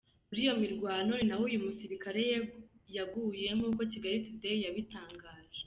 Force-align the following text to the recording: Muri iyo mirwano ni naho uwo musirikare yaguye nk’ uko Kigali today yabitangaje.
Muri 0.27 0.39
iyo 0.45 0.53
mirwano 0.61 1.13
ni 1.17 1.25
naho 1.27 1.43
uwo 1.47 1.57
musirikare 1.65 2.23
yaguye 2.95 3.47
nk’ 3.57 3.63
uko 3.67 3.81
Kigali 3.91 4.17
today 4.27 4.57
yabitangaje. 4.65 5.59